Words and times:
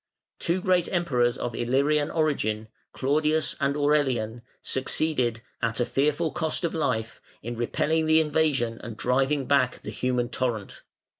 Two 0.39 0.63
great 0.63 0.91
Emperors 0.91 1.37
of 1.37 1.53
Illyrian 1.53 2.09
origin, 2.09 2.69
Claudius 2.91 3.55
and 3.59 3.77
Aurelian, 3.77 4.41
succeeded, 4.63 5.41
at 5.61 5.79
a 5.79 5.85
fearful 5.85 6.31
cost 6.31 6.63
of 6.63 6.73
life, 6.73 7.21
in 7.43 7.55
repelling 7.55 8.07
the 8.07 8.19
invasion 8.19 8.79
and 8.81 8.97
driving 8.97 9.45
back 9.45 9.83
the 9.83 9.91
human 9.91 10.29
torrent. 10.29 10.81